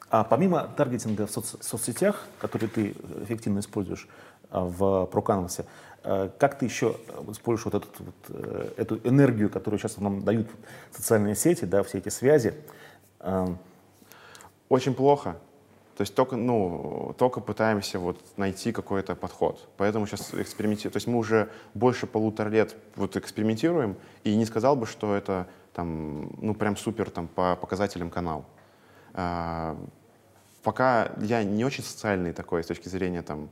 [0.09, 4.07] А помимо таргетинга в соц соцсетях, который ты эффективно используешь
[4.49, 5.65] а, в ProCanvas,
[6.03, 6.95] а, как ты еще
[7.29, 10.47] используешь вот, этот, вот э, эту энергию, которую сейчас нам дают
[10.91, 12.55] социальные сети, да, все эти связи?
[13.19, 13.55] А,
[14.67, 15.35] Очень плохо.
[15.95, 19.67] То есть только, ну, только пытаемся вот найти какой-то подход.
[19.75, 20.93] Поэтому сейчас экспериментируем.
[20.93, 25.47] То есть мы уже больше полутора лет вот экспериментируем, и не сказал бы, что это
[25.73, 28.45] там, ну, прям супер там по показателям канал.
[29.13, 29.77] А,
[30.63, 33.49] пока я не очень социальный такой с точки зрения там,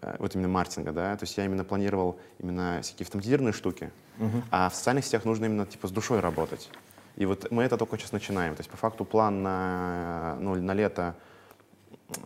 [0.00, 4.42] э, вот именно маркетинга, да, то есть я именно планировал именно всякие автоматизированные штуки, uh-huh.
[4.50, 6.70] а в социальных сетях нужно именно типа с душой работать.
[7.16, 8.54] И вот мы это только сейчас начинаем.
[8.54, 11.16] То есть по факту план на, ну, на лето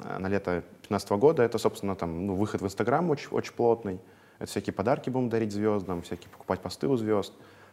[0.04, 4.00] Э, на лето 2015 года, это, собственно, там, ну, выход в Инстаграм очень, очень плотный.
[4.38, 7.32] Это всякие подарки будем дарить звездам, всякие покупать посты у звезд.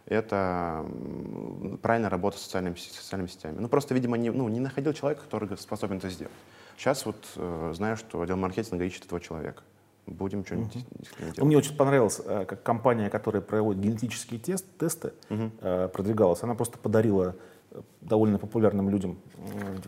[0.09, 0.85] Это
[1.83, 3.59] правильная работа с социальными, социальными сетями.
[3.59, 6.33] Ну, просто, видимо, не, ну, не находил человека, который способен это сделать.
[6.77, 9.61] Сейчас вот э, знаю, что отдел маркетинга ищет этого человека.
[10.07, 11.19] Будем что-нибудь uh-huh.
[11.19, 11.37] делать.
[11.43, 15.89] Мне очень понравилось, э, как компания, которая проводит генетические тест, тесты, uh-huh.
[15.89, 16.41] продвигалась.
[16.41, 17.35] Она просто подарила
[17.69, 19.19] э, довольно популярным людям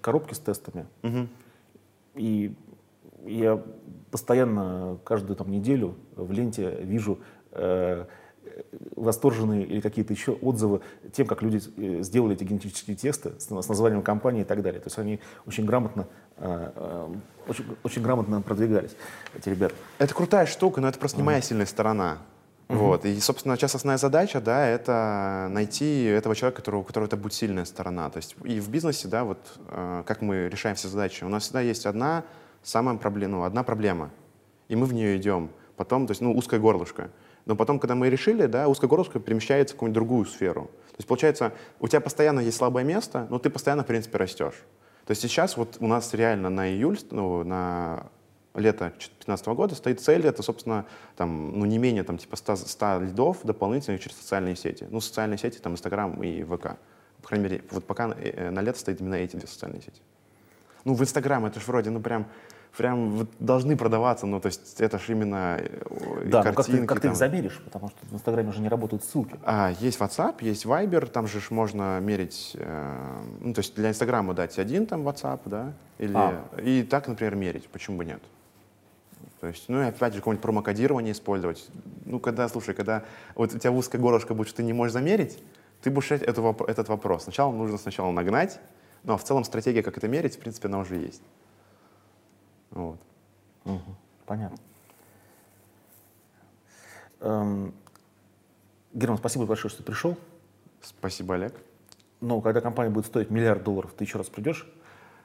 [0.01, 0.86] коробки с тестами.
[1.01, 1.27] Uh-huh.
[2.13, 2.53] И
[3.25, 3.63] я
[4.12, 7.19] постоянно, каждую там, неделю в ленте вижу
[7.51, 8.05] э,
[9.02, 13.68] восторженные или какие-то еще отзывы тем, как люди э, сделали эти генетические тесты с, с
[13.68, 14.80] названием компании и так далее.
[14.80, 17.16] То есть они очень грамотно, э, э,
[17.48, 18.96] очень, очень грамотно продвигались,
[19.38, 19.76] эти ребята.
[19.98, 22.20] Это крутая штука, но это просто не моя сильная сторона.
[22.68, 23.04] Вот.
[23.06, 27.34] И, собственно, сейчас основная задача, да, это найти этого человека, которого, у которого это будет
[27.34, 28.10] сильная сторона.
[28.10, 31.44] То есть и в бизнесе, да, вот э, как мы решаем все задачи, у нас
[31.44, 32.24] всегда есть одна
[32.64, 34.12] самая проблема, ну, одна проблема,
[34.70, 35.50] и мы в нее идем.
[35.76, 37.10] Потом, то есть, ну, узкое горлышко.
[37.45, 40.69] Но потом, когда мы решили, да, узкое горлышко перемещается в какую-нибудь другую сферу.
[40.91, 44.63] То есть, получается, у тебя постоянно есть слабое место, но ты постоянно, в принципе, растешь.
[45.06, 48.08] То есть сейчас вот у нас реально на июль, ну, на
[48.54, 52.99] лета 2015 года стоит цель, это, собственно, там, ну, не менее там, типа 100, 100
[53.01, 54.86] лидов дополнительных через социальные сети.
[54.89, 56.77] Ну, социальные сети, там, Инстаграм и ВК.
[57.21, 60.01] По крайней мере, вот пока на э, лето стоит именно эти две социальные сети.
[60.84, 62.27] Ну, в Инстаграм это же вроде, ну, прям,
[62.77, 66.65] прям вот должны продаваться, ну, то есть это же именно э, Да, картинки, ну, как,
[66.65, 69.36] ты, как ты их замеришь, потому что в Инстаграме уже не работают ссылки.
[69.43, 74.34] А, есть WhatsApp, есть Viber, там же можно мерить, э, ну, то есть для Инстаграма
[74.34, 76.43] дать один там WhatsApp, да, или, а.
[76.62, 78.22] и так, например, мерить, почему бы нет?
[79.41, 81.67] То есть, ну и опять же, какое-нибудь промокодирование использовать.
[82.05, 83.03] Ну, когда, слушай, когда
[83.34, 85.39] вот у тебя узкое горлышко будет, что ты не можешь замерить,
[85.82, 87.24] ты будешь решать эту, этот вопрос.
[87.24, 88.59] Сначала нужно сначала нагнать,
[89.03, 91.24] ну а в целом стратегия, как это мерить, в принципе, она уже есть.
[92.72, 92.99] Вот.
[93.65, 93.95] Угу.
[94.26, 94.57] Понятно.
[97.19, 97.74] Эм,
[98.93, 100.17] Герман, спасибо большое, что ты пришел.
[100.82, 101.55] Спасибо, Олег.
[102.19, 104.67] Ну, когда компания будет стоить миллиард долларов, ты еще раз придешь?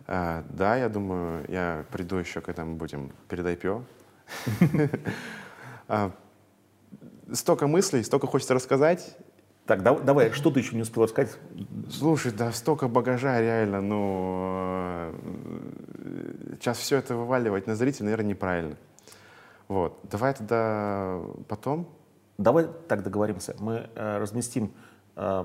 [0.07, 3.85] А, да, я думаю, я приду еще, когда мы будем перед IPO.
[5.89, 6.13] А,
[7.33, 9.17] столько мыслей, столько хочется рассказать.
[9.67, 11.37] Так, давай, что ты еще не успел рассказать?
[11.91, 15.13] Слушай, да столько багажа реально, ну,
[16.53, 18.77] сейчас все это вываливать на зрителя, наверное, неправильно.
[19.69, 21.89] Вот, давай тогда потом.
[22.39, 23.57] Давай так договоримся.
[23.59, 24.71] Мы э, разместим
[25.17, 25.45] э,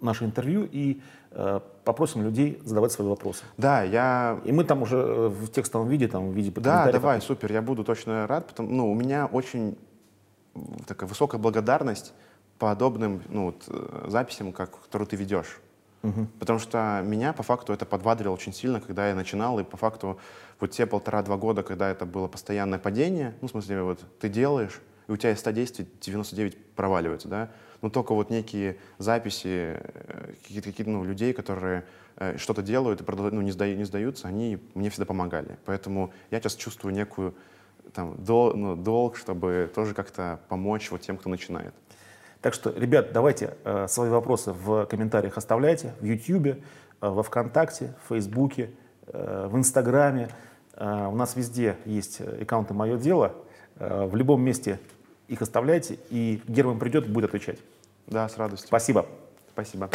[0.00, 1.00] наше интервью и
[1.30, 3.44] э, попросим людей задавать свои вопросы.
[3.58, 4.40] Да, я...
[4.44, 7.62] И мы там уже э, в текстовом виде, там, в виде Да, давай, супер, я
[7.62, 8.46] буду точно рад.
[8.48, 9.76] Потому, ну, у меня очень
[10.86, 12.12] такая высокая благодарность
[12.58, 15.60] подобным ну, вот, э, записям, как, которые ты ведешь.
[16.02, 16.26] Угу.
[16.40, 20.18] Потому что меня по факту это подбадрило очень сильно, когда я начинал, и по факту
[20.60, 24.80] вот те полтора-два года, когда это было постоянное падение, ну, в смысле, вот ты делаешь,
[25.08, 27.50] и у тебя из 100 действий 99 проваливаются, да,
[27.82, 31.84] но только вот некие записи э, какие-то какие ну, людей, которые
[32.16, 35.58] э, что-то делают и продолжают, ну, не, сда, не сдаются, они мне всегда помогали.
[35.64, 37.34] Поэтому я сейчас чувствую некую
[37.94, 41.74] там, дол, ну, долг, чтобы тоже как-то помочь вот тем, кто начинает.
[42.40, 46.58] Так что, ребят, давайте э, свои вопросы в комментариях оставляйте в YouTube, э,
[47.00, 48.70] во ВКонтакте, в Фейсбуке,
[49.06, 50.28] э, в Инстаграме.
[50.74, 53.34] Э, у нас везде есть аккаунты «Мое дело».
[53.76, 54.80] Э, в любом месте
[55.28, 57.58] их оставляйте, и Герман придет и будет отвечать.
[58.06, 58.66] Да, с радостью.
[58.66, 59.06] Спасибо.
[59.52, 59.88] Спасибо.